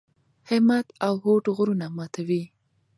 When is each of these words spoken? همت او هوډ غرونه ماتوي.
همت 0.49 0.87
او 1.05 1.13
هوډ 1.23 1.45
غرونه 1.55 1.85
ماتوي. 1.97 2.43